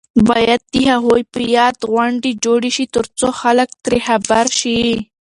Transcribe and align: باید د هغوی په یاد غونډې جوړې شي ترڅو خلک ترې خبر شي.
باید 0.29 0.61
د 0.73 0.75
هغوی 0.91 1.21
په 1.33 1.39
یاد 1.55 1.77
غونډې 1.91 2.31
جوړې 2.45 2.69
شي 2.75 2.85
ترڅو 2.95 3.27
خلک 3.41 3.69
ترې 3.83 3.99
خبر 4.07 4.45
شي. 4.59 4.79